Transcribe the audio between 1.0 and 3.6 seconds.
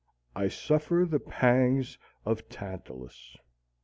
the pangs of Tantalus.